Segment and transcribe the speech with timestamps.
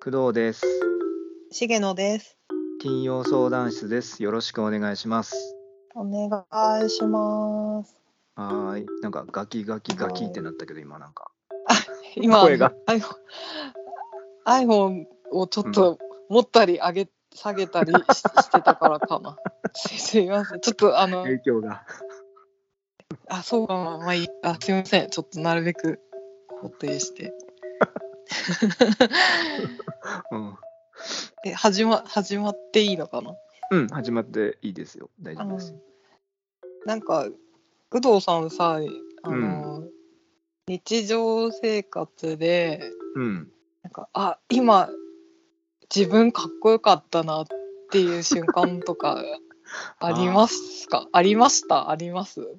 [0.00, 0.64] 工藤です。
[1.50, 2.38] 重野です。
[2.80, 4.22] 金曜相談室です。
[4.22, 5.56] よろしくお願いします。
[5.96, 8.00] お願いします。
[8.36, 8.86] はーい。
[9.02, 11.32] なんかガキガキガキってなったけど、今なんか。
[12.14, 13.02] 今、声が iPhone,
[14.46, 19.36] iPhone をちょっと持ったり上げ、下げたりし してたからかな。
[19.74, 20.60] すすいません。
[20.60, 21.84] ちょっとあの、影響が。
[23.28, 23.98] あ、そうかな。
[23.98, 24.28] まあいい。
[24.44, 25.10] あ、すいません。
[25.10, 25.98] ちょっとなるべく
[26.62, 27.34] 固定して。
[30.30, 30.56] うん。
[31.44, 33.34] え、始ま、始まっていいのかな？
[33.70, 35.10] うん、始まっていいですよ。
[35.20, 35.78] 大丈夫ですよ。
[36.86, 37.26] なんか、
[37.90, 38.80] 工藤さんさ、
[39.22, 39.84] あの、
[40.66, 43.50] 日常生活で、うん。
[43.82, 44.90] なんかあ今
[45.94, 47.46] 自分かっこよかったなっ
[47.90, 49.24] ていう瞬間とか
[49.98, 51.06] ありますか？
[51.12, 51.88] ありました？
[51.88, 52.58] あります？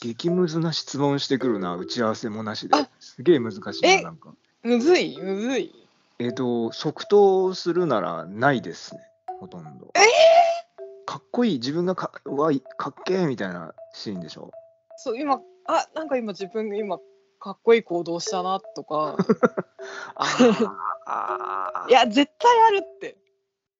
[0.00, 2.90] 激ムズな質問してくるな、打ち合わせもなしであ。
[2.98, 4.34] すげえ難しいえな、なんか。
[4.66, 5.72] むずいむずい。
[6.18, 9.00] えっ、と、即答するならないですね、
[9.38, 9.92] ほとんど。
[9.94, 10.00] え
[11.04, 14.50] かっこいい、自分がかうわいかっけえみたいなシーンでしょ。
[14.96, 16.98] そう今あなんか今自分が今
[17.38, 19.16] かっこいい行動したなとか。
[20.16, 21.88] あー。
[21.90, 23.16] いや絶対あるって。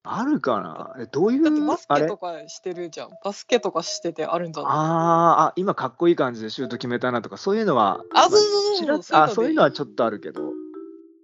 [0.09, 0.95] あるかな？
[1.01, 3.09] えどういうだってバスケとかしてるじゃん。
[3.25, 4.71] バスケとかしててあるんじゃない？
[4.71, 4.81] あー
[5.49, 10.53] あ今かっこいい感じでシュート決めたなとかそういうのはあそうそうそうちらっそういうのであそういうのはちょっとあるけど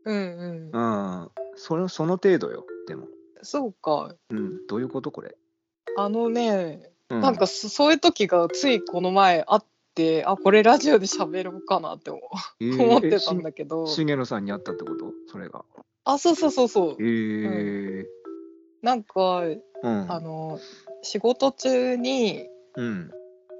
[0.05, 1.21] うんうん。
[1.21, 1.31] うん。
[1.55, 3.07] それその程度よでも、
[3.41, 4.15] そうか。
[4.29, 5.35] うん、どういうことこれ、
[5.97, 15.13] あのねうなんかそそういう時がついこの前あってあこれラジオで喋ろうかなって思うえー 思ってたんだけど、重野さんに会ったってこと？
[15.27, 15.63] それが。
[16.05, 16.95] あそうそうそうそう。
[16.99, 18.05] えー。
[18.81, 19.51] なんかう
[19.89, 20.11] ん。
[20.11, 20.59] あの
[21.01, 23.11] 仕事中にうん。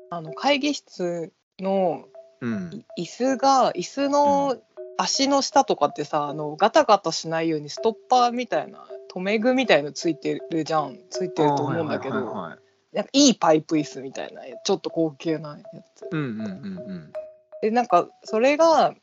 [0.09, 2.05] あの会議室の
[2.41, 2.83] うん。
[2.97, 4.57] い椅子が椅子の
[4.97, 10.97] 足の下とかってさあのガタガタしないようにストッパーみたいな留め具みたいのついてるじゃん。
[11.09, 12.57] ついてると思うんだけど、いはいはいは
[12.93, 12.95] い。
[12.95, 15.63] なんかいいパイプ椅子みたいなちょっと高級なや
[15.95, 16.07] つ。
[16.11, 17.13] うんうんうんうん。
[17.61, 18.95] でなんかそれが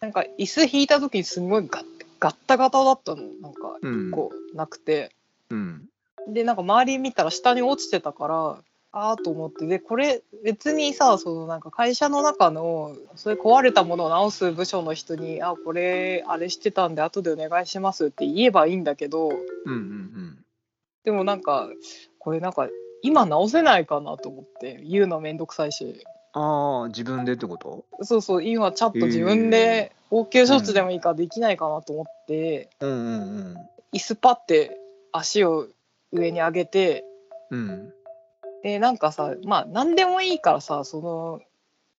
[0.00, 1.84] なんか椅子引いた時にすごいガッ
[2.20, 3.22] ガッタガタだったの。
[3.40, 4.10] なんかうん。
[4.10, 5.14] こうなくて。
[5.50, 5.88] うん。
[6.28, 8.58] でなんか周り見たら下に落ちてたから
[8.96, 9.66] ああと思って。
[9.66, 20.44] でこれ別にさそのなんか会社の中のそういう壊れたものを直す部署の人に「あこれあれしてたんで後でお願いします」って言えばいいんだけどうんうん
[21.02, 21.68] でもなんか
[22.18, 22.68] これなんか
[23.02, 26.04] 今直せないかなと思って言うのめんどくさいし。
[26.36, 27.84] ああ自分でってこと？
[28.02, 33.56] そうそう今ちゃんと自分で応急処置でもいいからできないかなと思って、うんうん
[33.92, 34.76] 椅子パって
[35.12, 35.68] 足を
[36.10, 37.04] 上に上げて
[37.50, 37.94] うんうん
[38.64, 41.40] でなんかさまあ何でもいいからさその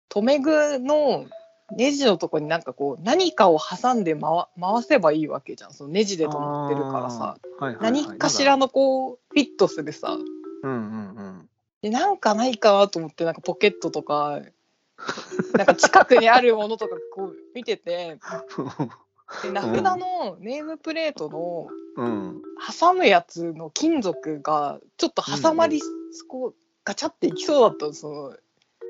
[0.10, 1.26] 留め具の
[1.72, 5.74] ネジのとこになんかこう何かを挟んで回回せばいいわけじゃん。
[5.74, 10.18] そのネジで止まってるからさ、はいはいはい何かしらのこうフィットするさ。
[10.64, 11.50] うんうんうん。
[11.84, 14.42] でなんかないかなと思ってなんかポケットとか
[15.54, 18.18] なんか近くにあるものとかこう見てて。
[19.44, 21.68] で名札のネームプレートの
[21.98, 22.42] うん。
[22.80, 25.82] 挟むやつの金属がちょっと挟まり、
[26.84, 28.38] ガチャっていきそうだったのその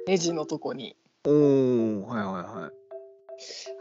[0.07, 0.95] ネジのとこに。
[1.25, 2.71] おおはいはいはい。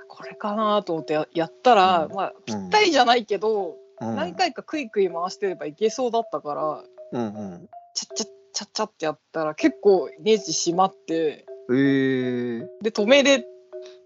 [0.08, 2.14] これかなと思ってややったら、うん。
[2.14, 4.16] まあぴったりじゃないけど、うん。
[4.16, 7.68] 何回かクイクイ回してればいけそうだったからうんうん。
[7.94, 13.44] チャッチャッチャッチャってやったら結構ネジ締まってえー、で止めれ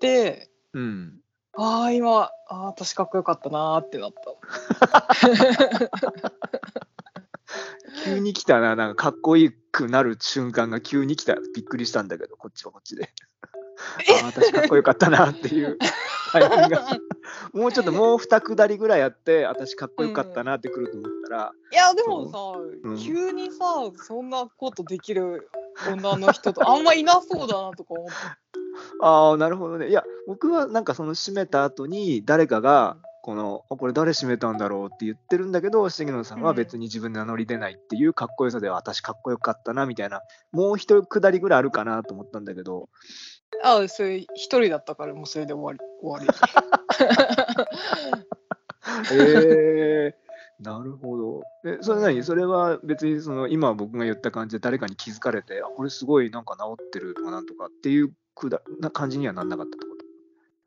[0.01, 1.21] てうん。
[1.55, 5.09] ああ今ああ私かっこよかったなーってなった。
[8.05, 11.37] 急に来たななんかかっこよくなる瞬間が急に来た。
[11.55, 13.11] びっくりしたんだけどこっちはこっちで。
[14.09, 15.79] あー私かっこよかったなっていう。
[17.53, 22.39] もうちょっともう二下りぐらいやって私かっこよかったなってくると思ったら、いやでもさ、
[22.83, 22.99] うん。
[22.99, 25.49] 急にさそんなことできる
[25.91, 28.13] 女の人とあんまいなそうだなとか思って
[29.01, 29.89] ああなるほどね。
[29.89, 32.97] いや僕はなんかその閉めた後に誰かが
[33.29, 42.89] このあこれ誰閉めたんだろうって言ってるんだけど重野さんは別に自分で名乗り出ないっていうかっこよさで私かっこよかったなみたいなもう一下りぐらいあるかなと思ったんだけど。
[43.63, 44.29] あそれ一
[44.59, 46.35] 人だったからもうそれで終わり終わ
[49.13, 50.15] え
[50.63, 51.43] ー、なるほど。
[51.67, 52.23] えそれ何？
[52.23, 59.98] それは別にその今僕が言った感じで誰かに気づかれてあこれすごいなんか治ってるとかなんとかっていうくだな感じにはなんなかったってこ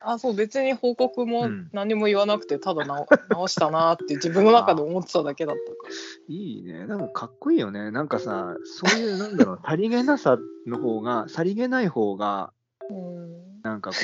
[0.03, 1.69] あそう別に報告もうん。
[1.73, 5.61] 何も言わなくてただ直 直したなって自分の中で思ってただけだった。
[5.61, 5.93] から
[6.27, 6.85] いいね。
[6.87, 7.91] なんかかっこいいよね。
[7.91, 12.51] なんかさ、そういう、なんだろう、 さりげなさの方が、さりげない方が、
[12.89, 13.61] うん。
[13.61, 13.95] なんかこ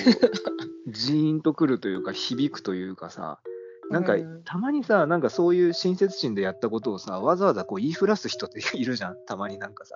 [0.87, 3.39] う、ジーンとくるというか、響くというかさ、
[3.89, 4.43] なんか、うん。
[4.43, 9.95] たまにさ、なんかそういう親切心でやったことをさ、わざわざこう言いふらす人っているじゃん、たまになんかさ。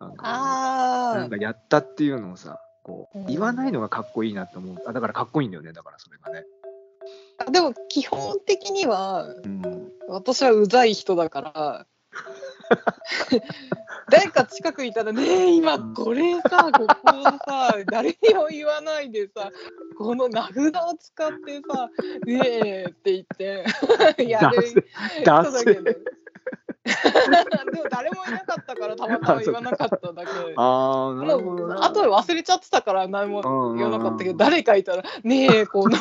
[0.00, 3.26] なんかやったっていうのをさ、こううん。
[3.26, 4.76] 言わないのがかっこいいなって思う。
[4.86, 6.44] あだからかっこいいんだよね、だからそれがね。
[7.38, 11.86] あでも基本的にはうん、私はうざい人だから
[14.10, 16.94] 誰か近くにいたら「ねえ今これさ ここ
[17.46, 19.50] さ誰にも言わないでさ
[19.96, 20.60] この名札を
[20.98, 21.90] 使ってさ
[22.26, 23.64] 「ねえ」って言って
[24.24, 24.82] やる人
[25.24, 25.92] ダだけど
[27.72, 31.84] でも誰もいなかったからたまたま言わなかっただけああ、なるほどな。
[31.84, 35.96] 後で忘れちゃってたから何も言わなかったけど誰かいたら「ねえこの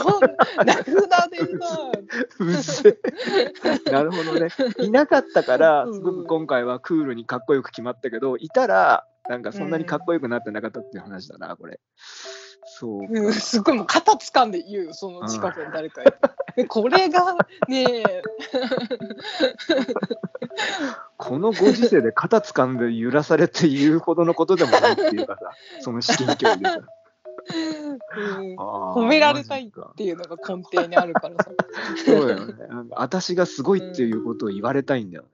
[0.66, 2.98] 名札でさ」
[3.92, 4.50] なるほどね。
[4.80, 11.80] いなかったから、すごく今回はクールにかっこよく決まったけど、いたら、なんかそんなにかっこよくなってなかったっていう話だな、これ。
[12.68, 13.08] そうか。
[13.12, 16.06] うんすごいもう肩掴んで言うよその近くに誰かい
[16.68, 17.36] これが
[17.68, 18.04] ねえ。
[21.18, 26.80] このご時世で肩掴んで揺らされて言うほどのことでもないっていうかさ、 その至近距離でさ。
[26.80, 28.56] うん。
[28.58, 31.52] 褒められたいっていうのが根底にあるからさ。
[32.06, 32.54] そうだよね。
[32.92, 35.30] 私がすごいっていうことを言われたいんだよね、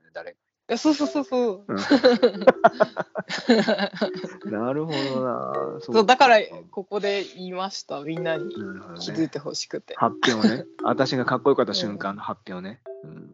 [0.66, 0.68] 誰か。
[0.68, 1.76] いやそうそうそうそううん
[4.52, 5.52] なるほどな。
[5.80, 6.38] そそうだから
[6.70, 8.54] ここで言いましたみんなに
[9.00, 10.64] 気づいてほしくて、発表ね。
[10.82, 12.80] 私がかっこよかった瞬間の発表ね。
[13.02, 13.32] うんうん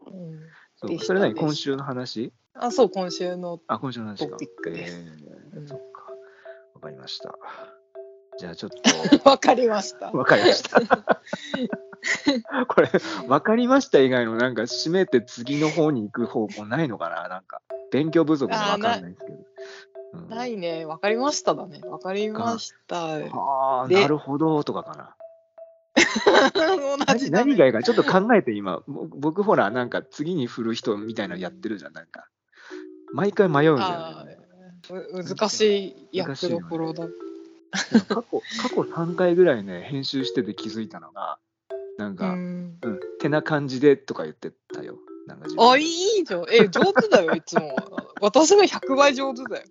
[0.77, 1.35] そうそれ何？
[1.35, 2.33] 今週の話？
[2.55, 4.31] あそう今週のあ、今週の話か。
[4.33, 6.11] トピックですえーうんそっか。
[6.75, 7.35] わかりました。
[8.39, 10.81] じゃあちょっと、わかりましたわかりました。
[12.69, 12.91] これ、
[13.29, 17.29] わかりました以外のなんか、締めて次の方に行く方法ないのかな？
[17.29, 17.61] なんか、
[17.91, 19.35] 勉強不足でわかんないですけど。
[19.35, 19.45] うん
[20.29, 25.15] ないねわかりましただねわかりましたはあ、でなるほど、とかかな。
[27.07, 32.27] 何何がいいか、ちょっと考えて今、ぼ僕ほら、なんか次に振る人みたいなのやってるじゃん、なんか。
[33.13, 34.39] 毎回迷うんだあよね。
[34.89, 37.07] ーう難しい役どころだ。
[38.09, 41.39] 過去、過去3回ぐらいね、編集してて気づいたのが、
[42.01, 44.97] なんうか、ん、うん、てな感じでとか言ってたよ。
[45.27, 46.47] なんかあ、いいじゃん。
[46.51, 47.77] え、上手だよ、 いつも。
[48.23, 49.65] 私の100倍上手だよ。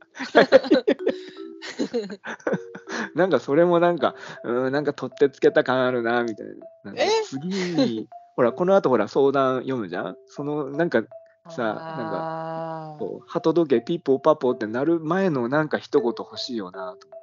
[3.16, 6.54] なんかそれもなんか、うん、なんか取ってつけた感あるな、みたいな。
[6.86, 7.10] なんかえ？
[7.26, 10.16] 次に、ほら、この後ほら、相談読むじゃん？
[10.28, 11.02] その、なんか、
[11.50, 11.75] さなん
[12.12, 17.19] かこう、鳩時計ピッポーパポーってなる前のなんか一言欲しいよな、と思ってさ。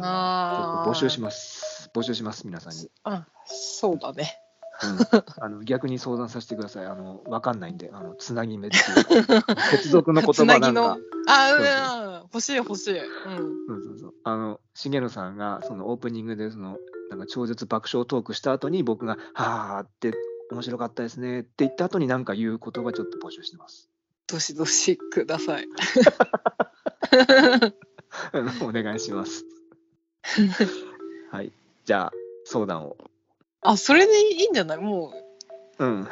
[0.00, 1.90] あ募集しまます。
[1.94, 2.90] 募集します、皆さんに。
[3.04, 4.38] あ、そうだね。
[4.82, 6.86] うん、あの 逆に相談させてください。
[6.86, 10.82] あの、わかんないんで、あの、つなぎ目っていうか、接続の言葉なん つなぎの？
[10.82, 10.98] か。。
[11.28, 12.98] あ、うん、欲しい欲しい。
[12.98, 13.36] うん。
[13.66, 14.14] そうそうそう。
[14.24, 16.78] あの、重野さんが、そのオープニングで、その、
[17.10, 20.14] なんか超絶爆笑トークした後に、僕が、はーって、
[20.50, 23.88] 面白かったですねって言った後に何か言う言葉ちょっと募集してます。
[24.26, 25.66] どしどしください。
[28.62, 29.44] お願いします。
[31.32, 31.52] はい。
[31.84, 32.12] じゃあ、
[32.44, 32.96] 相談を。
[33.62, 34.78] あ、それでいいんじゃない？
[34.78, 35.12] も
[35.78, 36.02] うん。
[36.02, 36.08] う、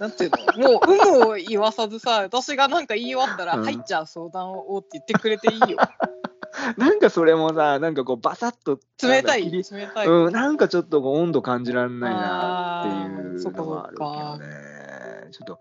[0.00, 0.68] なんていうの？
[0.70, 5.78] もう、有無を言わさずさ、私がなんか言い終わったら、うんはい、じゃあ相談をって言ってくれていいよ。
[6.76, 8.78] なんかそれもさ、なんかこう、バサッと。
[9.02, 9.62] 冷たい、冷
[9.94, 10.06] たい。
[10.06, 15.30] うん、なんかちょっとこう温度感じられないなっていうのはあるけどね。
[15.32, 15.60] ちょっと、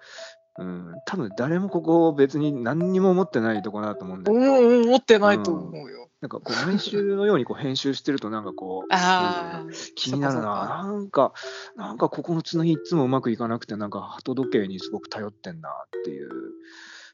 [0.60, 4.42] うん、多分誰もここ別に何にも思ってないとこだと思うんだうよ。
[4.42, 6.10] ん、思ってないと思うよ。
[6.22, 10.42] なんかこう毎週のようにこう編集してるとなんかこう、ああ、気になるな。
[10.42, 11.34] なんか、
[11.76, 16.30] なんかここのつなぎいつもうまくいかなくて、なんか鳩時計にすごく頼ってんなっていう。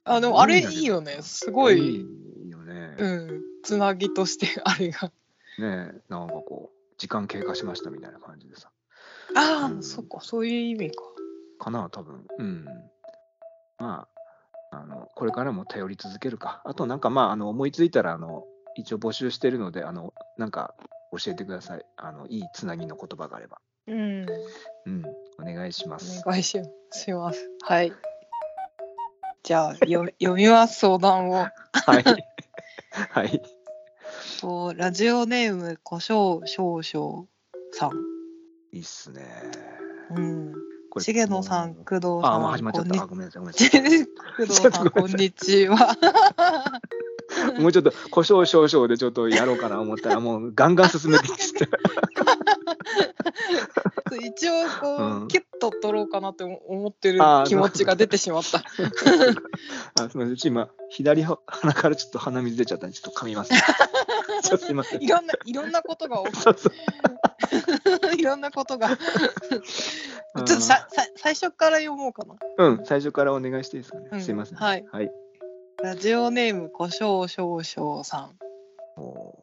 [0.04, 1.20] あでもあれいいよね。
[1.22, 2.96] すごい、いいよね。
[2.98, 5.08] うん、つなぎとしてあれが。
[5.08, 5.12] ね
[5.60, 8.72] えなんかこう、時間経過しましたみたいな感じでさ。
[9.36, 11.04] ああ、うんそっか、そういう意味か。
[11.60, 12.26] かな、多分。
[12.40, 12.66] うん。
[13.78, 14.06] ま
[14.72, 16.62] あ、あの、これからも頼り続けるか。
[16.66, 18.44] あと、なんかまあ、あの、思いついたら、あの、
[18.78, 20.76] 一応募集してるので、あの、なんか
[21.12, 21.86] 教えてください。
[21.98, 23.60] あの、いいつなぎの言葉があれば。
[23.88, 24.26] うん、
[24.86, 25.04] うん、
[25.40, 26.22] お願いします。
[26.26, 26.60] お願いし
[27.14, 27.50] ます。
[27.64, 27.94] はい。
[29.44, 31.34] じゃあ、よ 読みます、相談を。
[31.34, 31.50] は
[32.00, 32.04] い。
[33.12, 33.42] はい。
[34.42, 37.26] とラジオネーム、胡椒少々
[37.72, 37.92] さん。
[38.72, 39.26] いいっすね。
[40.12, 40.54] うん。
[40.92, 42.26] これ重野さん、工藤さん。
[42.36, 43.08] あ、もう始まっちゃった。
[43.08, 43.70] ごめんなさい、ごめんなさい。
[44.38, 45.98] 工藤さん、こんにちは。
[47.60, 51.68] もうちょっと、胡椒少々でちょっとやろうかな思ったら、もうガンガン進めていいっつって。
[54.26, 58.60] 一応こう、うんキュッと取ろうかなって思ってる気持ちが出てしまった。
[60.02, 61.40] あすみません、ちょ今、左鼻
[61.74, 63.60] からちょっと鼻水出ちゃったんで、ちょっと噛みます、ね。
[64.44, 65.04] ちょっとすいません。
[65.04, 68.90] いろんないろんなことが起そうそうきいろんなことが。
[68.90, 72.36] ちょっとささ最初から読もうかな。
[72.58, 74.10] うん、最初からお願いしていいですかね。
[74.12, 74.58] うんすいません。
[74.58, 74.86] はい。
[74.92, 75.12] はい。
[75.84, 78.32] ラジオネーム、こしょうしょうしょうさん。
[79.00, 79.38] お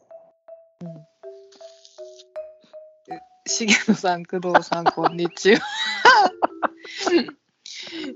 [3.47, 5.61] 重野さん、工藤さん、こんにちは。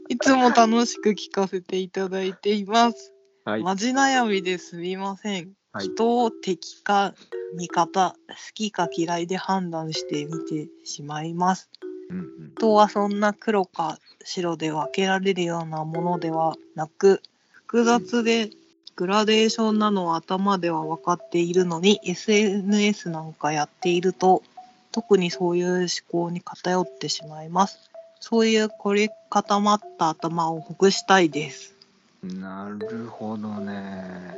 [0.08, 3.14] いつも楽しく聞かせていただいています。
[3.46, 3.62] ーはい。
[3.62, 5.52] マジ悩みですみません。
[5.70, 7.14] はい人を敵か
[7.54, 11.70] 味方、好きか嫌いで判断して見てしまいます。
[12.10, 17.22] うんうん人はそんな黒か白で分けられるようなものではなく、
[17.68, 18.48] 複雑で
[18.96, 24.42] グラデーションなのは頭では分かっているのに、SNS なんかやっていると、
[24.90, 27.90] 特にそういう思考に偏ってしまいます。
[28.20, 31.74] そういう凝り固まった頭をほぐしたいです。
[32.22, 34.34] なるほどね。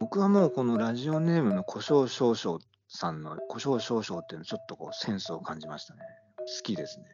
[0.00, 6.00] 僕はもうこのラジオネームの胡椒少々さんの胡椒少々っていうのちょっとこうセンスを感じましたね。
[6.38, 7.04] 好きですね。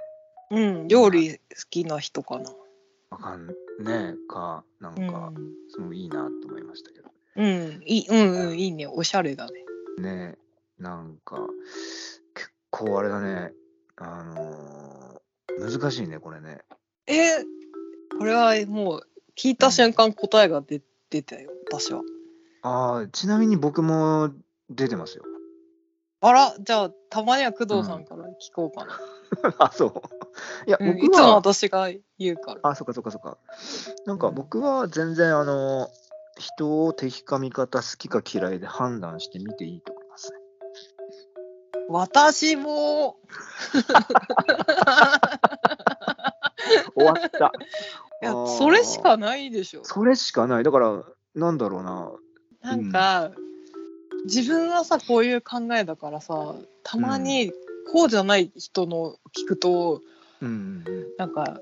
[0.53, 2.53] うん、料理好きな人かな。
[3.11, 3.49] わかん
[3.83, 5.35] ねえか、なんうか、ん、
[5.69, 7.11] すごいいいなと思いましたけど。
[7.37, 9.65] うん、いい、うん、うん、いいね、おしゃれだね。
[9.99, 10.37] ね
[10.79, 11.37] え、なんか、
[12.35, 13.53] 結構あれだね、
[13.97, 14.91] あのー
[15.59, 16.61] 難しいね、これね。
[17.07, 17.45] え
[18.19, 19.07] これはもう
[19.37, 22.03] 聞いた瞬間答えが出出たよ、私は。
[22.63, 24.31] ああ、ちなみに僕も
[24.71, 25.25] 出てますよ。
[26.23, 29.01] あら、じゃあ、たまには工藤さんから聞こうかな。
[29.59, 30.03] あ、そう。
[30.67, 32.61] いや、うん、い僕つもは、私が言うから。
[32.63, 33.39] あ、そっかそっかそっか。
[34.07, 36.11] なんかうん僕は全然、あのー
[36.41, 40.39] 人を敵か味方、好きか嫌いで判断して見ていいと思いますね。
[41.89, 43.19] 私も。
[46.95, 47.53] 終わった。
[48.23, 49.85] いやそれしかないでしょ。
[49.85, 50.65] それしかない。
[50.65, 52.11] だから、なんだろうな。
[52.63, 53.31] なんか、
[54.25, 57.53] 自分はさこういう考えだからさたまに
[57.93, 60.03] こうじゃない人の聞くと、
[60.41, 61.07] うんうんうん。
[61.19, 61.61] なんか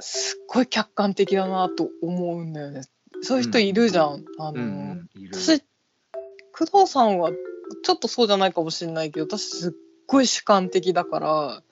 [0.00, 2.82] すっごい客観的だなと思うんだよね。
[3.22, 4.24] そういう人いるじゃん。
[4.38, 5.62] あの、うんうん、いる私
[6.52, 7.30] 工藤さんは
[7.82, 9.72] ちょっとそうじゃないかもしれないけど私すっ
[10.06, 11.62] ごい主観的だから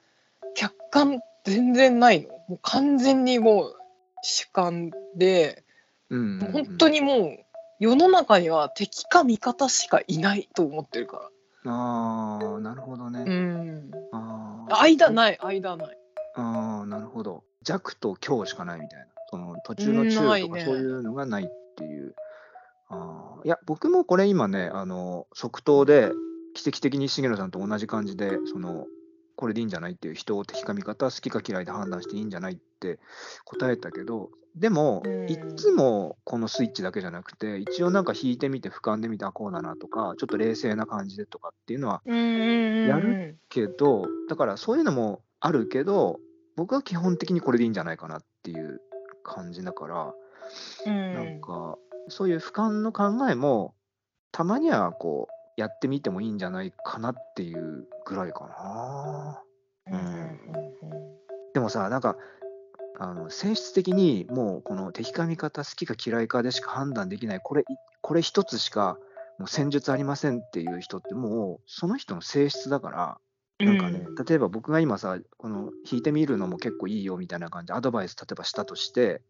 [0.55, 3.77] 客観全然ないのもう完全にもう
[4.23, 5.65] 主観で、
[6.11, 7.39] うんうんうん本当にもう
[7.79, 11.31] 世の中には敵か味方しかいないと思ってるか
[11.65, 13.19] ああ、なるほどね。
[13.19, 15.99] らうんあー間ない間ない
[16.37, 17.45] あー、なるほど。
[17.63, 19.07] 弱と強しかないみたいな。
[19.29, 22.15] その途中の中とかそういうのがないっていう。
[22.89, 26.13] あーいや、僕もこれ今ね、あの即答で
[26.55, 28.87] 奇跡的に重野さんと同じ感じで、その
[29.37, 32.99] これでいいんじゃないっていう人を敵か味方、好きか嫌いで判断していいんじゃないって
[33.45, 35.31] 答えたけど、でも、うん。
[35.31, 46.19] いつもこのスイッチだけじゃなくて、一応なんか引いてみて、俯瞰で見て、あ、こうだなとか、ちょっと冷静な感じでとかっていうのはやるけど、だからそういうのもあるけど、
[46.57, 48.81] 僕は基本的にこれでいいんじゃないかなっていう
[49.23, 50.15] 感じだから、
[50.87, 51.15] うん。
[51.15, 51.77] なんか、
[52.09, 53.75] そういう俯瞰の考えも、
[54.33, 59.43] たまにはこう、やってみてもいいんじゃないかなっていうぐらいかな。
[59.91, 61.17] うんうんうん。
[61.55, 62.17] でもさ、なんか、
[62.99, 67.65] あの性質的にもうこの敵か味方、好きか嫌いかでしか判断できない、これい
[68.01, 68.99] これ一つしか
[69.39, 73.19] もう戦術ありませんっていう人って、もうその人の性質だから、
[73.59, 79.21] なんかね、例えば僕が今さ、この弾いてみるのも結構いいよみたいな感じでアドバイス例えばしたとして、うん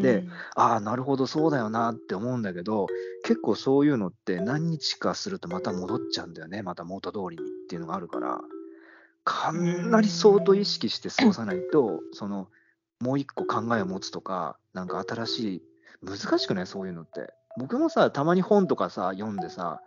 [0.00, 2.86] でああ、なるほど、そうだよなって思うんだけど、
[3.24, 8.40] 結構そういうのって何日かするとまた戻っちゃうんだよね、また元通りにっていうのがあるから、
[9.24, 12.48] かなり相当意識して過ごさないと、その
[13.00, 15.62] もう一個考えを持つとか、なんか新しい、
[16.02, 17.32] 難しくない、そういうのって。
[17.58, 19.80] 僕もさ、たまに本とかさ、読んでさ、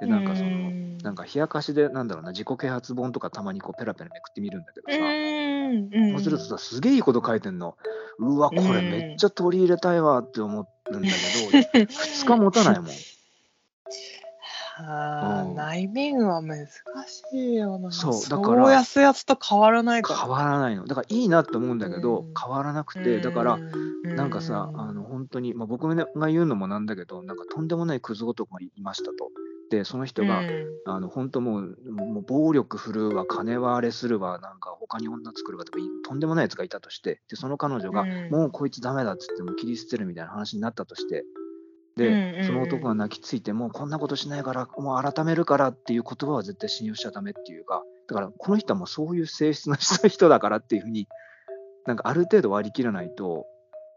[0.00, 7.76] で、なんかその、うんなんか冷やかしで、なんだろうな、自己啓発本とかたまにこうペラペラめくってみるんだけどさ、うんそうするとさ、すげえいいこと書いてんの。
[8.18, 12.88] うわ、これめっちゃ取り入れたいわって思うんだけど、2日持たないもん。
[14.80, 16.72] あーうん内面は難し
[17.32, 17.90] いよな。
[17.90, 20.20] そうだだからそうやすやつと変わらないから。
[20.20, 20.86] 変わらないの。
[20.86, 29.30] だからいいなって思うんだけど、うん変わらなくて、だから、うん、なんかさ、あの本当に、まあ、僕が言うのもなんだけど、なんかとんでもないクズ男がいましたと。
[29.70, 30.42] で、その人が、
[30.86, 38.30] あの本当もうもう暴力振るうわ、金はあれするわ、なんか他に女作るわとか、とんでもないやつがいたとして、でその彼女が、うん。
[38.30, 41.24] もうこいつダメだっつってもう切り捨てるみたいな話になったとして、
[41.96, 42.32] うんうんうん。
[42.40, 51.08] で、その男が泣きついて、もうこんなことしないから、もう改めるからっていう言葉は絶対信用しちゃダメっていうか、だからこの人はもうそういう性質のした人だからっていうふうに、
[51.86, 53.46] なんかある程度割り切らないと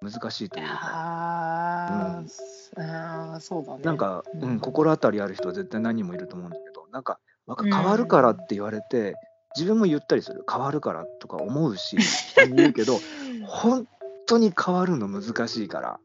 [0.02, 0.80] 難しいというか。
[0.82, 3.84] あー、あーそうだね。
[3.84, 7.20] なんか、うんうん、心当たりある人は絶対何人もいると思うんだけど、なんか、
[7.64, 9.16] 変わるからって言われて、
[9.56, 10.44] 自分も言ったりする。
[10.50, 11.98] 変わるからとか思うし
[12.56, 13.00] 言うけど
[13.46, 13.88] 本
[14.26, 16.00] 当に変わるの難しいから、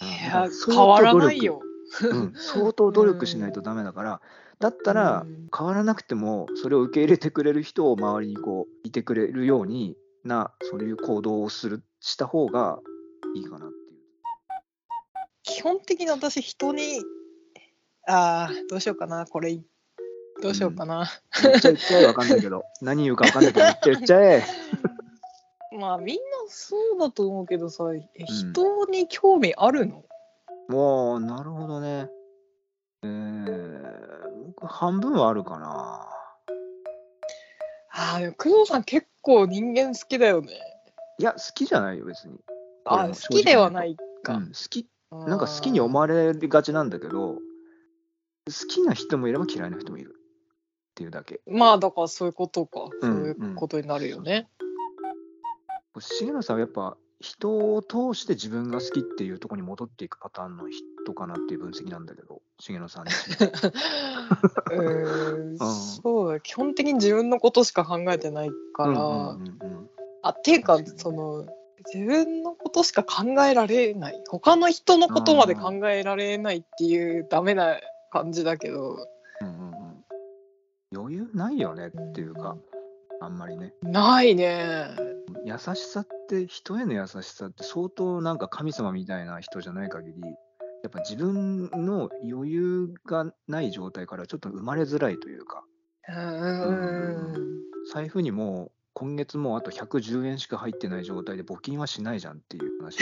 [0.00, 1.60] うんいや変わらないよ。
[2.02, 4.20] うん、 相当努力しないとダメだから、
[4.60, 5.48] だったらうん。
[5.56, 12.80] 変わらなくてもそれを受け入れてくれる人を周りにこういてくれるようになそういう行動をするした方が
[13.34, 13.98] いいかなっていう。
[15.42, 17.02] 基本的に私人に
[18.06, 19.58] ああどうしようかなこれ
[20.40, 21.10] どうしようかな、
[21.42, 24.44] 言っちゃえ言っちゃえわかんないけど 何言うかわかんないけど言っちゃえ言っちゃえ。
[25.78, 30.04] まあみんなそうだと思うけどさえ人に興味あるの、
[30.68, 32.08] もうなるほどね。
[33.02, 36.08] えー、僕半分はあるかな。
[37.90, 40.52] ああでも工藤さん結構人間好きだよね
[41.18, 42.38] いや好きじゃないよ別に。
[42.88, 47.40] あ好きではないか、うん、好きなんか好きに思わわれがちなんだけど、好
[48.68, 50.14] きな人もいれば嫌いな人もいる。
[50.18, 51.40] っていうだけ。
[51.46, 54.48] まあだからそういうことか、うんそういうことになるよね、
[55.94, 63.48] 重野さんはやっぱ人を通して自分が好きっていうところに戻っていくパターンの人かなっていう分析なんだけど、重野さん自身
[64.76, 65.58] うーんん。
[65.58, 66.40] そうだ。
[66.40, 69.90] 基本的に自分のことしか考えてないから、うんうんうんうん
[70.20, 71.46] あっていうかその
[71.92, 74.22] 自分のことしか考えられない。
[74.28, 77.78] 他の人のことまで考えられないっていうダメな
[78.10, 78.98] 感じだけど。
[79.40, 80.04] うんうんうん。
[80.94, 82.56] 余裕ないよねっていうか、
[83.20, 83.72] あんまりね。
[83.82, 84.88] ないね。
[85.44, 95.64] 優しさって、人への優しさって相当なんか神様みたいな人じゃない限り、やっぱ自分の余裕がない状態からちょっと生まれづらいというか、
[96.08, 96.70] うー
[97.36, 97.48] ん
[97.92, 102.98] 財布にもう今月もうあと110円しか入ってない状態で募金はしないじゃんっていう話。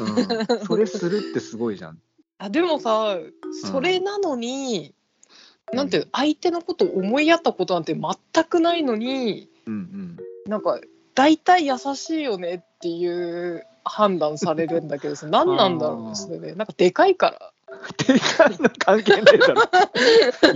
[0.00, 2.00] うん、それするってすごいじゃん。
[2.38, 3.16] あでもさ
[3.52, 4.92] それなのに、
[5.72, 10.16] なんていうの相手のことを思いやったことなんて全くないのにうんうん。
[10.50, 10.80] なんか
[11.14, 17.52] 大体優しいよねっていう判断されるんだけどさ何なんだろうそれねなんかでかいから
[17.92, 19.62] でかいの関係ねえだろ。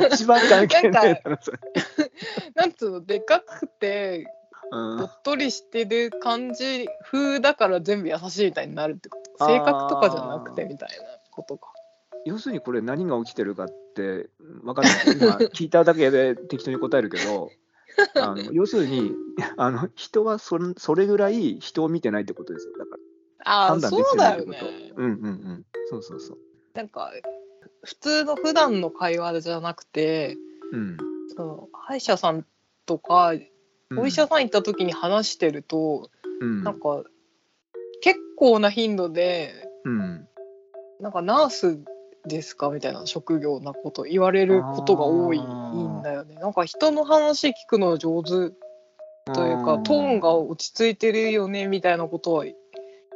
[0.12, 1.58] 一番関係ねえだろ、それ。
[2.54, 4.26] なんつうのでかくて
[4.70, 9.46] うんおっとりしてる感じ風だから全部優しいみたいになるってこと？
[9.46, 10.94] 性格とかじゃなくてみたいな
[11.30, 11.72] ことか。
[12.26, 14.28] 要するにこれ何が起きてるかって
[14.62, 17.50] 分かんない今聞いただけで適当に答えるけど
[18.20, 19.12] あの要するに
[19.56, 22.96] あの人はそれそれぐらい人を見てないってことですよだか
[23.38, 24.92] らああそうだよね。
[24.96, 26.38] うんうんうんそうそうそう
[26.74, 27.12] なんか
[27.82, 30.36] 普通の普段の会話じゃなくて
[30.72, 30.96] うん。
[31.36, 32.44] その歯医者さん
[32.86, 33.32] とか
[33.90, 33.98] うん。
[33.98, 36.62] お医者さん行った時に話してると、うん。
[36.62, 37.02] なんか
[38.02, 40.28] 結構な頻度でうん。
[41.00, 41.80] なんかナース
[42.26, 46.34] ですかみたいな職業なこと言われることが多いんだよね。
[46.34, 48.30] なんか人の話聞くの上手
[49.32, 52.44] というかトーンが落ち着いてるよねみたいなことを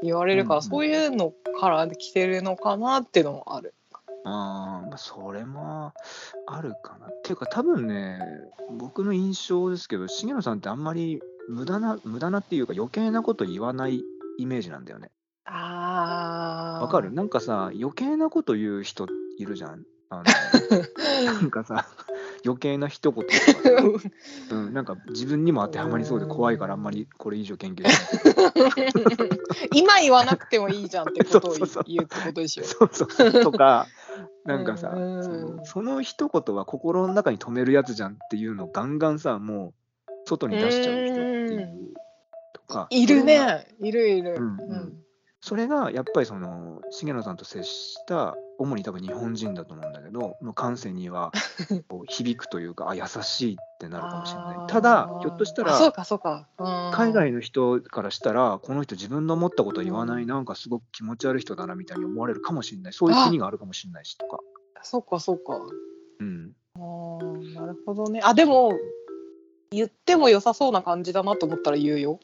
[0.03, 0.71] 言われるから、うんうん。
[0.71, 3.75] そういうのから来てるのかなっていうのもある。
[4.27, 5.93] あーまあそれも
[6.47, 8.19] あるかなっていうか多分ね
[8.79, 14.03] 僕の印象ですけど重野さんってあんまり無駄な無駄なっていうか余計なこと言わない
[14.39, 15.11] イメージなんだよね
[15.45, 17.13] あわかる？
[17.13, 19.07] なんかさ、余計なこと言う人
[19.39, 19.85] いるじゃん。
[20.09, 20.25] あの
[21.33, 21.87] なんかさ、
[22.45, 27.93] 余計な一言とかさ、うん、なんか自分にも当てはまりそうで怖いからあんまりこれ以上研究し
[29.17, 29.31] ない。
[29.75, 31.55] 今言わなくてもいいじゃんってことを
[31.87, 32.65] 言うってことでしょ。
[32.65, 33.33] そうそうそう。
[33.43, 33.87] とか、
[34.45, 39.73] なんかさ、うんそのその一言は心の中に止めるやつじゃんっていうのをガンガンさ、も
[40.07, 41.95] う外に出しちゃう人っていう。
[42.53, 42.87] とか。
[42.91, 43.25] いる。
[43.25, 44.35] ねいるいる。
[44.35, 45.05] うんうん
[45.47, 51.33] それがやっぱりその重野さんと接した主に多分日本人だと思うんだけどの感性には
[51.89, 54.67] こう響くというかあ優しいってなるかもしれない。
[54.69, 56.49] ただひょっとしたあそうらかそうか。
[56.59, 56.91] うん。
[56.93, 62.93] 海外の人からしたらこの人自分の思ったこと言わないなんかすごく気持ち悪い人だなみたいに思われるかもしれない。
[62.93, 64.39] そういう国があるかもしれないしとか、
[64.83, 65.61] そうかそうか。
[66.21, 68.21] うん、あーなるほどね。
[68.23, 68.79] あでも
[69.71, 72.21] 言っても良さそうな感じだなと思ったら言うよ。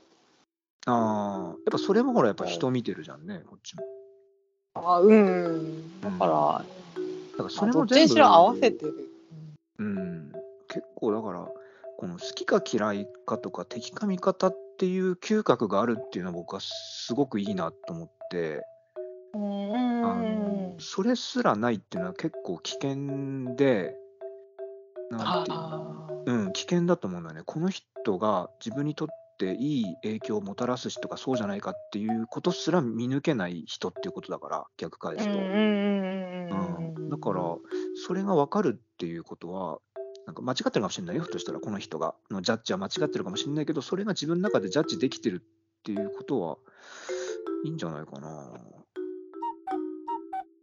[0.87, 1.49] あー。
[1.49, 3.83] やっぱそれもほらやっぱ人見てるじゃんねこっちも
[4.75, 6.01] あうん。
[6.01, 6.65] だから、
[7.33, 9.11] だからそれも全部合わせてる。
[9.79, 10.33] うん、
[10.69, 11.49] 結構だから
[11.97, 18.63] この好きか嫌いかとか敵か味方っていう嗅覚があるっていうのは僕はすごくいいなと思って、
[19.35, 23.95] うんあのそれすらないっていうのは結構危険で
[25.11, 27.43] なんていうのあうん、危険だと思うんだよね。
[27.45, 29.09] この人が自分にとっ
[29.41, 35.31] ていい影響をもたらす人かそうじゃないかっていうことすら見抜けない人っていうことだから逆返すと。
[35.33, 37.43] うんうんうんうんうんうんだから
[38.07, 39.79] それが分かるっていうことは
[40.27, 46.57] なんか間違ってるかもしれないよ、ひょっとしたらこの人がのジャッジは間違ってるかもしれないけど、それが自分の中でジャッジできてるっていうことは
[47.65, 48.53] いいんじゃないかな。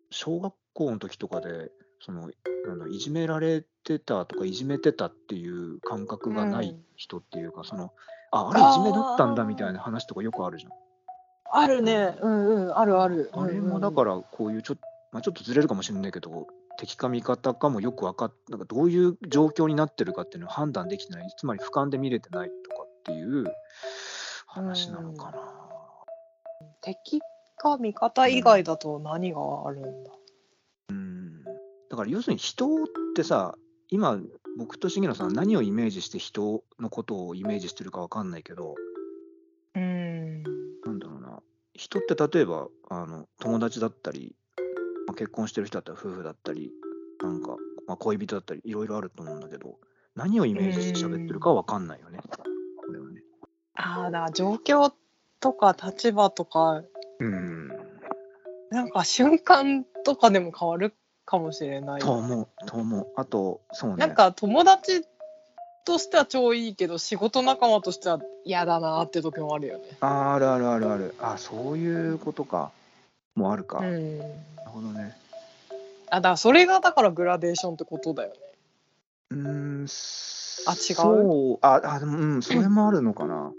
[0.10, 2.30] 小学校の時とかで、その
[2.90, 7.92] いじめられてたとか、いじめてたっていう感覚がないうん人っていうか、その
[8.32, 10.72] ああれいじめだったんだみたいな話とかよくあるじゃん。
[11.50, 12.18] あるね。
[12.22, 12.78] うんうん。
[12.78, 13.30] あるある。
[13.34, 14.76] あれもだからこういうちょ,、
[15.12, 23.46] まあ、ちょっとずれるかもしれないけど、敵か味方かもよく分かっなんかどういう状況になってるかっていうのを判断できてない、つまり俯瞰で見れてないとかっていう
[24.46, 25.40] 話なのかな。
[26.82, 27.22] 敵
[27.58, 30.12] か味方以外だと何があるんだ？
[30.90, 31.44] うん、
[31.90, 32.78] だから要するに人っ
[33.16, 33.56] てさ、
[33.90, 34.20] 今、
[34.58, 38.76] 僕と重野さんは何をイメージして人のことをイメージしてるか分かんないけど、
[39.76, 40.44] うん。
[40.44, 41.40] なんだろうな、
[41.76, 44.36] 人って例えばあの友達だったり、
[45.06, 46.72] まあ、結婚してる人だったら夫婦だったり、
[47.22, 47.56] なんか、
[47.88, 49.78] まあ、恋人だったり、いろいろあると思うんだけど、
[50.16, 52.20] 何をイメージして喋ってるかは分かんないよね。
[52.78, 53.22] これはね。
[53.76, 54.92] ああ、だから状況
[55.40, 56.82] とか立場とか、
[57.20, 57.68] うん。
[58.72, 60.96] なんか瞬間とかでも変わる
[61.28, 62.02] かもしれない。
[62.02, 63.08] と思う、と思う。
[63.18, 63.98] あと、そうね。
[63.98, 65.06] なんか友達
[65.84, 69.84] としては超いいけど仕事仲間としては嫌だなって時もあるよね。
[70.00, 71.16] あーあるあるあるある。
[71.20, 72.72] あ、そういうことか。
[73.36, 73.80] もうあるか。
[73.80, 73.82] う。
[73.84, 74.24] なんる
[74.68, 75.18] ほどね。
[76.10, 78.36] あだからそれがだからグラデーションってことだよね。
[79.32, 79.86] うーん。
[80.66, 80.96] あ違う？
[80.96, 81.60] そう。
[81.62, 83.52] あ、あでも、うん、それもあるのかな。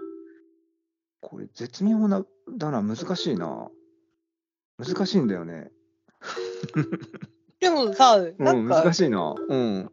[1.21, 3.69] これ、絶妙な、だな、難しいな。
[4.79, 5.71] 難しいんだよね。
[7.61, 9.35] でもさなうんん、か難しいな。
[9.49, 9.91] うん。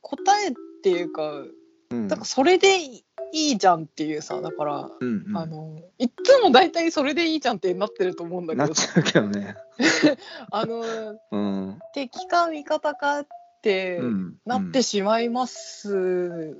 [0.00, 1.44] 答えっていうか
[1.90, 2.08] うん。
[2.08, 9.54] なんかそれでいいじゃんっていうさだから、うんうんあのいっつも大体それでいいじゃんってなってると思うんだけどなっちゃうけどね。
[10.50, 10.82] あの
[11.30, 11.78] うん。
[11.94, 13.26] 敵か味方かっ
[13.62, 14.36] てうん。
[14.46, 16.56] なってしまいます、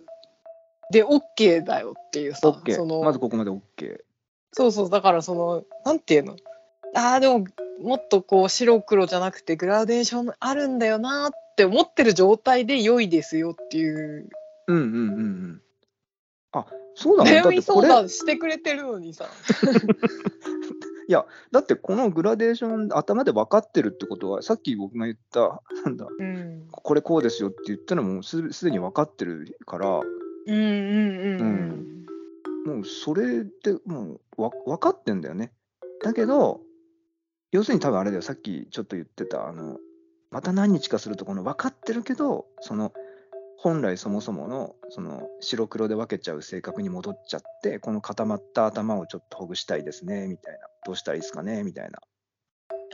[0.92, 2.76] で OK だよっていうさオッケー。
[2.76, 3.60] そのまずここまで OK。
[4.52, 6.36] そうそうだからそのなんていうの？
[6.94, 7.44] あーでも
[7.80, 14.28] もっとこう白黒じゃなくてグラデーションあるんだよなって思ってる状態で良いですよっていう。
[14.66, 15.62] うんうんうんうん。
[16.52, 19.26] あ、そうだ悩み相談してくれてるのにさ。
[21.50, 26.68] だってこのグラデーション頭で分かってるってことは、さっき僕が言った、なんだ、うん。
[26.70, 30.00] これこうですよって言ったのもすすでに分かってるから、
[30.46, 32.06] うんうん。
[32.66, 32.76] うん。
[32.76, 35.52] もうそれでもうわ分かってんだよね。
[36.02, 36.60] だけど、
[37.52, 39.78] 要するに多分あれだよ、さっきちょっと言ってた、あの、
[40.30, 42.92] また何日かすると、この分かってるけど、その、
[43.56, 50.60] 本来そもそものその白黒で分けちゃう性格に戻っちゃって、この固まった頭をちょっとほぐしたいですね、みたいな。
[50.86, 51.98] どうしたらいいですかね、みたいな。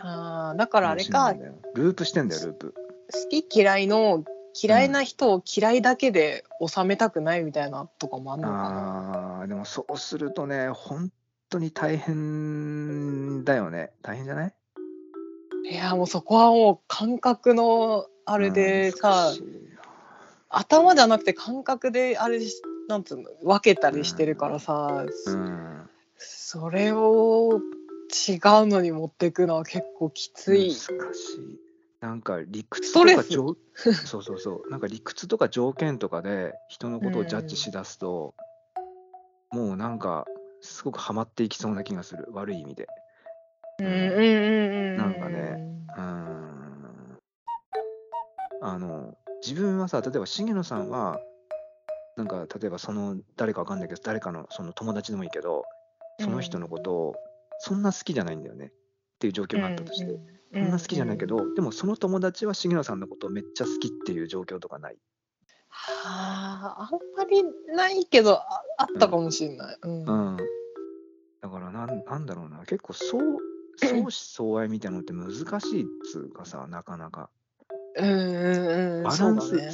[0.01, 1.35] あーだからあれ話か
[1.75, 2.75] ループしてんだよ、ループ。
[3.12, 4.25] 好き嫌いの
[4.61, 11.12] 嫌いな人を嫌いだけで収めたくないみたいなとかもあんのかなあー、でもそうするとね、本
[11.49, 13.91] 当に大変だよね。
[14.03, 14.55] 大変じゃない？
[15.71, 19.33] いやもうそこはもう感覚のあれでさ、
[20.49, 27.61] 頭じゃなくて感覚であれしなんつうの分けたりしてるからさ、うんそれを
[28.29, 30.69] 違うのに持っていくのは結構きつい。
[30.69, 31.61] 難しい。
[32.01, 34.71] なんか理屈とか条そうそうそう。
[34.71, 38.35] なんか理屈とか条件とかで人のことをジャッジしだすと、
[39.51, 40.25] もうなんか
[40.66, 42.26] すごくハマっていきそうな気がする。
[42.33, 42.87] 悪い意味で。
[43.81, 44.96] うんうんうんうん。
[44.96, 45.57] なんかね
[45.96, 47.18] うーん。
[48.62, 49.14] あの、
[49.46, 51.18] 自分はさ、例えば重野さんは、
[52.16, 55.64] なんか例えばその誰かわかんないけど、誰かのその友達でもいいけど、
[56.20, 57.14] その人のことを
[57.59, 58.70] そんな好きじゃないんだよねっ
[59.18, 60.12] ていう状況があったとして。
[60.12, 64.96] うんそんな好きじゃないけど、でもその友達は重野さんのことをめっちゃ好きっていう状況とかない？
[65.68, 69.79] はあ、あんまりないけどああったかもしれない。
[69.83, 70.37] うんうん。
[71.42, 73.22] だからなんなんだろうな、結構相
[73.77, 77.31] 相思 相愛みたいなのって難しいっつうかさ、なかなか。
[77.96, 79.03] うんうんうん。
[79.05, 79.70] バランス、ね。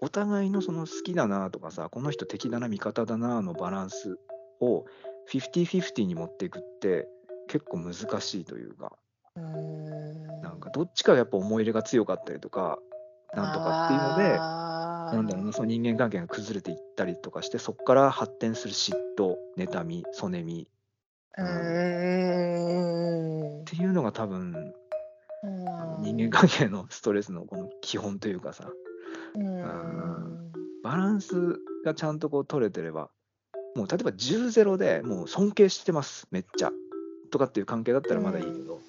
[0.00, 4.18] お互いのその好きだなとかさ、この人敵だな、味方だなのバランス
[4.60, 4.84] を
[5.30, 7.08] 50-50に持っていくって
[7.48, 8.92] 結構難しいというか、
[9.36, 12.78] うんなんかどっちかがやっぱ思い入れが強かったりとか、
[13.34, 20.68] なんとかっていうので、なんだろうな、その人間関係が崩れていったりとかして、そこから発展する嫉妬、妬み、そねみ
[21.38, 21.46] うん。
[21.46, 21.48] う
[23.58, 23.60] ん。
[23.62, 24.74] っていうのが多分、
[26.00, 28.70] 人間関係のストレスのこの基本というかさ、
[29.34, 30.52] うん。
[30.82, 33.10] バランスがちゃんとこう取れてれば、
[33.74, 36.72] もう例えば10-0でもう尊敬してます、めっちゃ。
[37.30, 38.80] とかっていう関係だったらまだいいけど、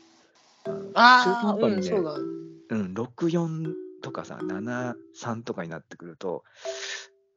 [0.67, 0.91] うん。
[0.95, 2.15] ああ、中途半端にねうん、そうだ。
[2.15, 6.43] うん、6-4とかさ、7、3とかになってくると、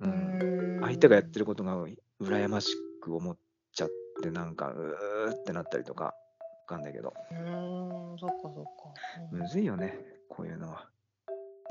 [0.00, 0.78] う、うん。
[0.78, 1.86] ん相手がやってることが
[2.20, 3.36] 羨ましく思っ
[3.72, 3.94] ちゃって、
[4.30, 6.12] なんか、うーってなったりとか、わ
[6.66, 8.70] かんないけど、うーんそっかそっか、
[9.32, 9.98] うんむずいよね、
[10.28, 10.88] こういうのは。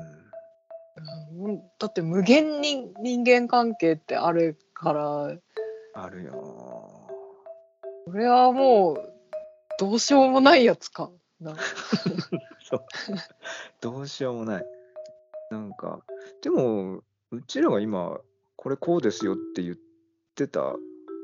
[0.00, 5.36] うんうんだって無限に人間関係ってあるから
[5.94, 6.32] あるよ
[8.06, 9.12] これはもう
[9.78, 11.56] どうしようもないやつかなー。
[12.64, 12.84] そう。
[13.80, 14.64] どうしようもない。
[15.50, 16.00] なんか、
[16.42, 18.18] でも、うちらが今、
[18.56, 19.76] これこうですよって言っ
[20.34, 20.74] てた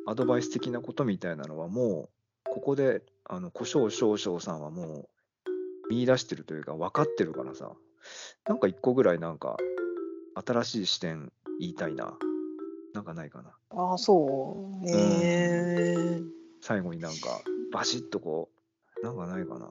[0.06, 2.08] アドバイス的なことみたいなのは、も
[2.46, 5.08] う、ここで、あの、胡椒少々さんはも
[5.88, 7.72] う、見出してるというか、分かってるからさ、
[8.46, 9.56] なんか一個ぐらいなんか、
[10.34, 12.16] 新しい視点言いたいな。
[12.94, 13.54] なんかないかな。
[13.70, 16.20] ああそうへえ
[16.60, 18.50] 最後になんか、バシッとこ
[19.02, 19.68] う、なんかないかな。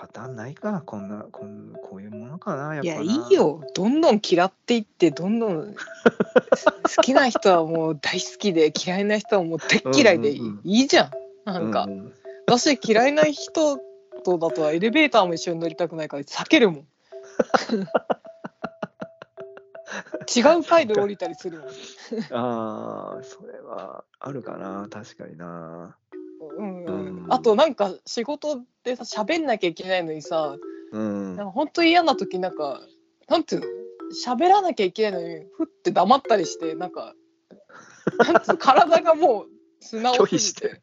[0.00, 3.02] パターンないか、こんな、こんこういうものかな、やっぱな。
[3.02, 3.34] いやいい。
[3.34, 5.74] よどんどん嫌っていってどんどん
[6.96, 11.10] 好きな人はもう大好きで嫌いな人はもう大っ嫌いでいい,、うんうんうんいいじゃん
[11.44, 12.14] なんか、うんうん
[12.46, 13.78] 私嫌いな人
[14.24, 16.86] とだとエレベーターも一緒に乗りたくないから避けるもん
[20.34, 21.68] 違う階で降りたりするもん
[22.32, 25.94] ああ、それはあるかな、確かにな。
[26.58, 27.26] うんううん。
[27.26, 30.56] ん、あとなんか仕事でさ喋んなきゃいけないのにさ
[30.92, 31.36] うん。
[31.36, 31.46] なん。
[31.46, 32.80] か本当嫌な時なんか
[33.28, 33.66] なんていうの？
[34.36, 37.14] 喋らなきゃいけないのにふって黙ったりしてなんか
[38.18, 38.56] なんつうの？
[38.58, 39.46] 体がもう
[39.80, 40.82] 素直すぎ拒否して。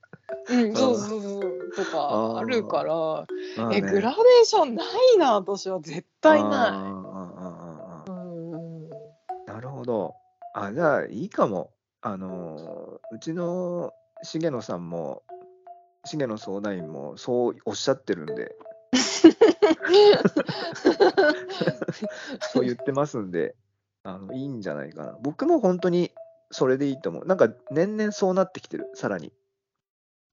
[0.50, 2.94] うんそうそうそうとかあるから。
[2.96, 3.26] ま
[3.58, 3.78] あね。
[3.78, 4.84] えグラデーションな
[5.14, 6.70] いな私は絶対ない。
[6.72, 8.90] うんー
[9.48, 10.16] なるほど。
[10.54, 11.72] あ、じゃあいいかも。
[12.02, 13.92] あのー、うちの
[14.24, 15.24] 重野さんも、
[16.06, 18.56] 重野相談員もそうおっしゃってるんで、
[22.54, 23.56] そう言ってますんで、
[24.04, 25.18] あのいいんじゃないかな。
[25.22, 26.12] 僕も本当に
[26.52, 27.26] それでいいと思う。
[27.26, 29.34] なんか年々そうなってきてる、さらに。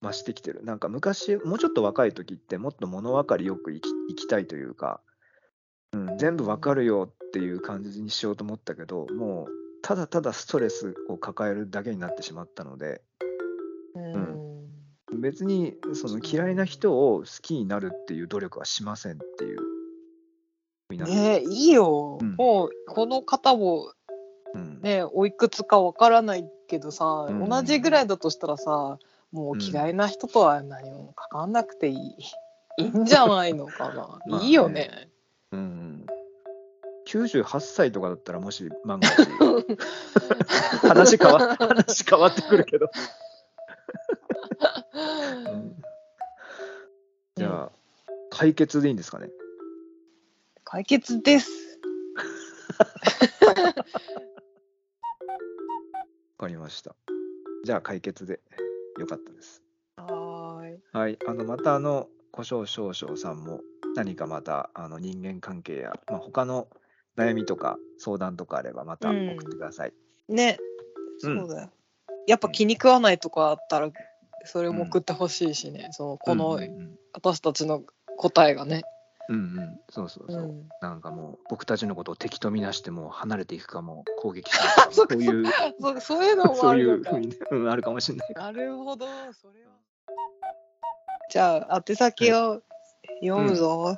[0.03, 0.65] 増してきてる。
[0.65, 3.81] なんか昔、もうちょっと若い時ってもっと物分かりよく生
[4.17, 5.01] きたいというか、
[5.93, 9.49] うん、全部分かるよっていう感じにしようと思ったけど、もう
[9.83, 13.01] ただただストレスを抱えるだけになってしまったので、
[13.95, 14.52] うん
[15.20, 19.61] 別にその嫌いな人を好きになるっていう努力はしませんっていう。
[20.90, 22.35] ねえいいよ、うん。
[22.37, 23.92] もうこの方も
[24.55, 24.81] うん。
[24.83, 27.48] ねおいくつかわからないけどさ、うん。
[27.48, 28.98] 同じぐらいだとしたらさ
[29.31, 31.96] もう嫌いな人とは何も関わんなくていい、
[32.79, 34.20] いいんじゃないのかな。
[34.29, 34.46] まあね。
[34.46, 35.09] いいよね。
[35.53, 36.07] うん、
[37.07, 39.29] 98歳とかだったらもし万が一
[40.83, 43.22] 話変わ話変わってくるけど、うん
[47.37, 47.73] じゃあ
[48.31, 49.31] 解決でいいんですかね？
[50.65, 51.81] 解決です。
[56.39, 56.95] わかりました。
[57.65, 58.41] じゃあ解決で
[58.99, 59.63] よかったです。
[59.97, 60.81] はーい。
[60.93, 61.19] はい。
[61.27, 63.61] あのまたあの胡椒少々さんも
[63.95, 66.69] 何かまたあの人間関係や、まあ、他の
[67.17, 69.93] 悩みとか相談とかあればまた送ってください、
[70.29, 70.59] ね、
[71.23, 71.39] うん。
[71.39, 71.71] そうだよ。
[72.27, 73.91] やっぱ気に食わないとかあったら
[74.45, 77.83] それも送ってほしいしね、そのこのうんうん私たちの
[78.17, 78.83] 答えがね。
[79.29, 85.45] うんうんうんそうそうそう、うんなんかもう僕たちのことを敵とみなしてもう離れていくかも攻撃するかもそっかそういう
[85.81, 88.33] そうそういうのもそういあるのか うふううん、あるかもしれない。
[88.35, 89.73] なるほど、それは。
[91.31, 92.63] じゃあ、宛先を
[93.23, 93.97] 読むぞ。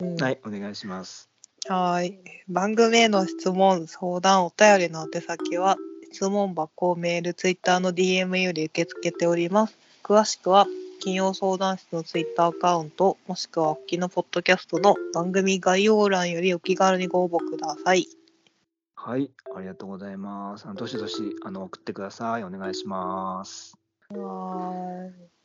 [0.00, 1.30] うんはい、お願いします。
[1.68, 2.18] はーい。
[2.48, 5.76] 番組への質問、相談、お便りの宛先は、
[6.16, 9.76] 質問箱、メール、ツイッターの DM より受け付けております。
[10.02, 10.66] 詳しくは、
[11.02, 18.06] 金曜相談室のツイッターアカウント、もしくは、おっきのポッドキャストの番組概要欄よりお気軽にご応募ください。
[18.94, 20.64] はい、ありがとうございます。
[20.64, 22.44] あのどしどしあの送ってください。
[22.44, 23.76] お願いします。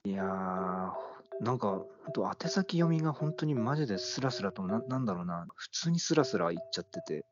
[0.06, 0.10] い。
[0.10, 7.26] いやー、なんか、本当宛先読みが本当にマジでスラスラとな、なんだろうな、普通にスラスラいっちゃってて、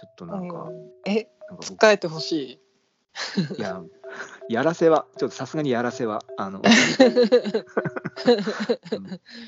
[0.00, 2.60] ちょっとなんか、うんえ、なんかつっかえてほしい。
[3.48, 3.82] 僕いや、
[4.48, 6.64] やらせは、ちょっとさすがにやらせは、あの、うん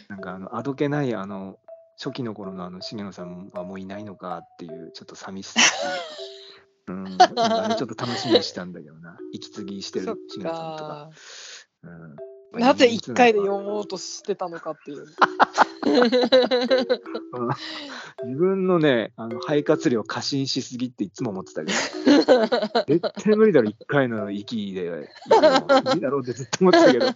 [0.08, 1.58] なんかあの、あどけない、あの、
[2.02, 5.60] 初期の頃のあの、重野さんはもういないのかっていう、ちょっと寂しさ
[6.88, 6.92] う。
[6.92, 9.16] うん、あれちょっと楽しみにしたんだけどな。
[9.32, 10.88] 息継ぎしてる重野さんとか。
[10.88, 11.10] か。
[11.82, 12.16] うん
[12.52, 15.06] なぜ一回でうん読もうとしてたのかっていう。
[18.24, 21.78] 自分のね、あの肺活量過信しすぎっていつも思ってたけど、
[22.86, 24.90] 絶対無理だろ、一回の息で。
[24.90, 25.08] 無
[25.94, 27.06] 理だろうってずっと思ってたけど。
[27.06, 27.14] う ん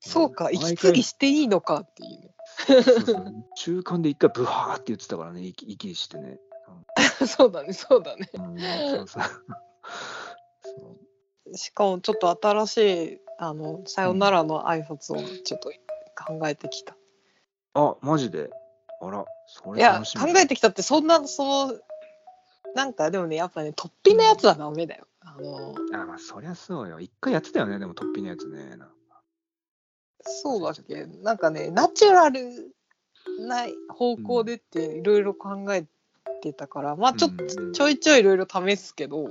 [0.00, 2.32] そうか、息継ぎしていいのかっていう。
[2.58, 3.24] そうそう
[3.56, 6.38] 中間で一回ブワーって言ってたからね、息息してね。
[7.26, 8.64] そうだねそうだねうん、そ
[9.02, 9.08] う。
[9.08, 9.22] そう
[11.54, 15.70] しかもちょっと新しいあのさよならの挨拶をちょっと
[16.14, 16.96] 考えてきた、
[17.74, 18.50] あ、マジで？
[19.00, 20.32] あら、それいや楽しみ。
[20.32, 21.74] 考えてきたってそんなその
[22.74, 25.06] なんかでもねやっぱね突飛なやつはダメだよ。
[25.20, 27.00] あのあ、まあ、そりゃそうよ。
[27.00, 28.76] 一回やってたよね、でも、トッピーのやつね。
[28.76, 28.86] なんか。
[30.22, 31.06] そうだっけ？
[31.22, 32.74] なんかねナチュラル
[33.40, 35.84] な方向でっていろいろ考え
[36.40, 39.26] てたから、まあちょっとちょいちょいいろいろ試すけど、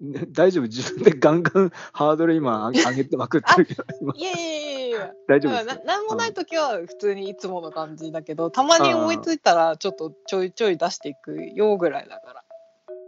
[0.00, 0.64] ね大丈夫？
[0.64, 4.14] 自分でガンガンハードル今上げてまくってるけど、今。
[4.16, 5.10] いやいやいやいや。
[5.26, 5.66] 大丈夫です。
[5.66, 12.44] かななんもない時は普通にいつもの感じだけどたまに思いついたらちょっとちょいちょい出していくよぐらいだから。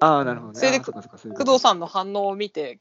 [0.00, 0.58] ああ、なるほどね。
[0.58, 0.92] それで工
[1.44, 2.78] 藤さんの反応を見て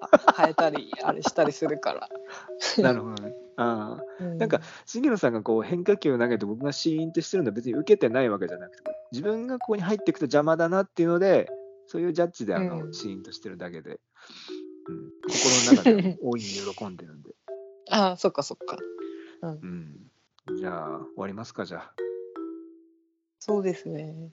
[0.00, 2.08] あ変えたりあれしたりするから、
[2.82, 3.34] なるほどね。
[3.56, 4.24] ああ。
[4.24, 11.50] うなんか、杉野さんがこう変化球を投げて僕がシーンってしてるのは別に受けてないわけじゃなくて、自分がここに入っていくと邪魔だなっていうので、
[11.88, 12.94] そういうジャッジであの、うん。
[12.94, 13.98] シーンとしてるだけで、
[14.88, 16.46] うん、心の中で大いに
[16.76, 17.34] 喜んでるんで。
[17.90, 18.76] あそっかそっか。
[19.40, 20.10] うん。
[20.58, 21.94] じゃあ、終わりますか、じゃあ。
[23.38, 24.30] そうですね。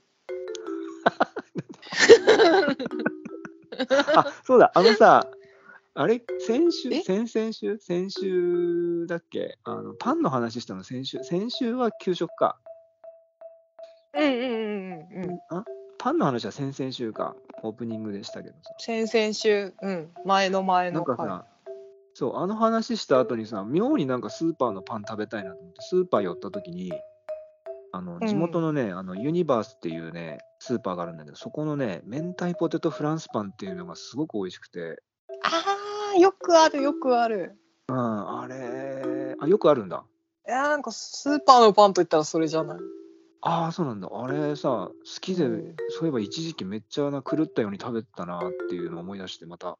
[4.14, 5.26] あ、そうだ、あのさ、
[5.94, 7.00] あれ、先週、え？
[7.00, 9.56] 先々週、先週だっけ？
[9.64, 12.58] あのパンの話したの先週、先週は給食か。
[14.14, 14.44] うんうんうんう
[15.26, 15.64] んう
[16.06, 18.74] んあパンの話は先々週か、オープニングでしたけどさ。
[18.78, 20.10] 先々週うん。
[20.24, 20.96] 前の前の。
[20.96, 21.46] なんかさ、は
[22.14, 26.92] そう、あの話した後にさ、妙になんかスーパーのパン食べたいなと思って、スーパー寄った時に、
[27.92, 28.26] あのうん。
[28.26, 35.02] 地元のね、あのユニバースっていうね、スーパーがあるんだけど、そこのね、明太ポテトフランスパンっていうのがすごく美味しくて、
[35.42, 37.58] あーよくあるよくある。
[37.88, 40.04] うん、あれ、あ、よくあるんだ。
[40.48, 42.78] いやなんかスーパーのパンといったらそれじゃない？
[43.48, 44.08] ああ、そうなんだ。
[44.12, 49.78] あれさ、好きで、うんそういえば一時期めっちゃな狂ったように食べてたなっていうのを思い出して、また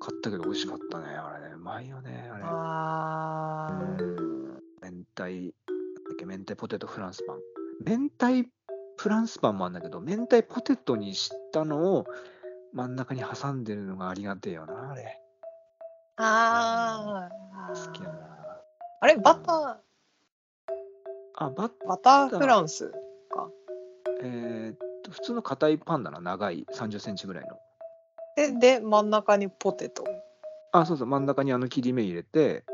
[0.00, 1.06] 買ったけど美味しかったね。
[1.06, 2.30] あれね、うまいよね。
[2.32, 2.44] あれ。
[2.46, 7.40] あーうん明太、なんだっけ、明太ポテトフランスパン。
[7.84, 8.48] 明太
[8.98, 12.06] フランスパンもあるんだけど、明太ポテトにしたのを
[12.72, 15.20] 真ん中に挟んでるのがありがてえよな、あれ。
[16.18, 18.16] あー好きやな。
[19.00, 19.80] あれバタ
[21.36, 22.92] あ、ババターフランス
[24.22, 27.56] えーっと、普通の硬いパンだな、長い、30センチぐらいの。
[28.36, 30.04] でで真ん中にポテト。
[30.72, 32.64] あ、そうそう、真ん中にあの切り目入れて、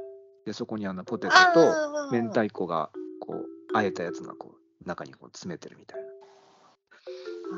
[0.47, 6.01] で、そこにあのポテトと明太子が、こう、あえたやつがこう、中にこう詰めてるみたい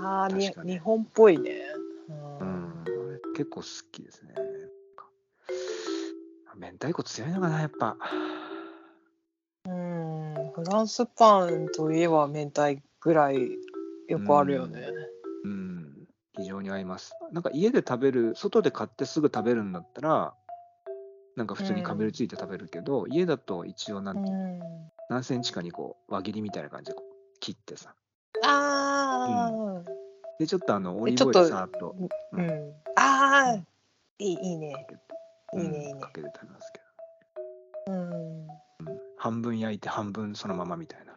[0.02, 1.60] あーに日本っぽいね。
[2.08, 2.16] な。
[2.40, 2.84] うん、
[3.34, 4.34] 結構好きですね。
[6.56, 7.96] 明太子強いのかな、やっぱ。
[10.64, 13.50] うんフランスパンといえば明太ぐらい
[14.08, 14.88] よくあるよね。
[15.44, 17.12] うん、非常に合います。
[17.32, 20.34] なんか家で食べる、外で買ってすぐ食べるんだったら、
[21.36, 24.60] なんか普通にかぶりついて食べるけど、家だと一応なんて、うん。
[25.10, 26.96] 何センチかにこう輪切りみたいな感じで
[27.40, 27.94] 切ってさ。
[28.42, 29.82] ああ
[30.38, 31.94] で、ちょっとあのオえリーブオイルさーっと
[32.32, 32.72] うん、うん。
[32.96, 33.54] ああ
[34.18, 34.86] いいいいかねいいね
[35.54, 35.90] いいね。
[35.92, 36.80] うんかけて食べますけ
[37.90, 38.46] うん。
[38.46, 38.54] ど、
[39.24, 41.14] 半分焼いて半分そのままみたいな。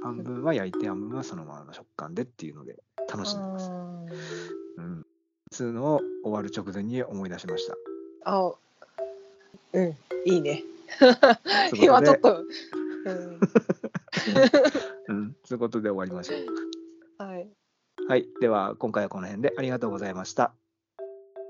[0.00, 2.76] 半分は焼いて半分はそのままの食感でっていうので
[3.12, 3.72] 楽しんでます。
[3.72, 5.04] うん。
[5.50, 7.74] つうのを終わる直前に思い出しました。
[8.24, 8.52] あ
[9.72, 10.62] うんいいね
[11.74, 12.44] 今ちょっと、
[13.06, 13.40] うん、
[15.08, 15.36] うん。
[15.42, 17.24] そういうことで終わりましょう。
[17.24, 17.48] はい
[18.06, 18.28] はい。
[18.40, 20.54] では、今回はこの辺でありがとうございました。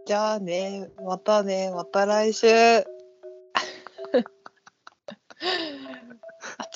[0.07, 2.47] じゃあねまたねまた来週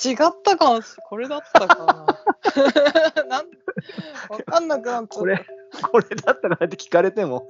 [0.03, 3.45] 違ったかもしこれだったかな なん
[4.29, 5.45] わかんなくなっちゃこれ、
[5.91, 7.47] これだったらって聞かれても、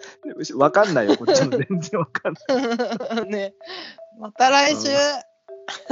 [0.55, 1.17] わかんないよ。
[1.17, 3.25] こっちも全然わかんない。
[3.29, 3.53] ね
[4.17, 4.89] また来週、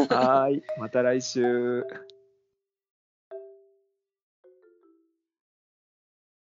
[0.10, 0.64] はーい。
[0.78, 1.84] また来週。